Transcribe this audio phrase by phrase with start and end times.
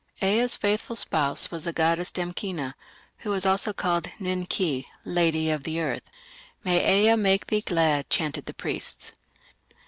[0.19, 2.73] Ea's "faithful spouse" was the goddess Damkina,
[3.19, 6.09] who was also called Nin ki, "lady of the earth".
[6.63, 9.11] "May Ea make thee glad", chanted the priests.